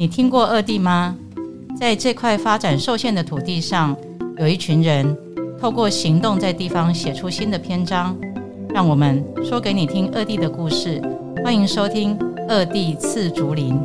[0.00, 1.14] 你听过二地吗？
[1.78, 3.94] 在这块发展受限的土地上
[4.38, 5.14] 有一群人
[5.60, 8.16] 透过行动在地方写出新的篇章
[8.70, 11.02] 让我们说给你听二地的故事。
[11.44, 12.18] 欢迎收听
[12.48, 13.78] 二地次竹林。